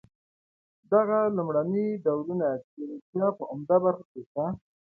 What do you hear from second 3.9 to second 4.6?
کې شته.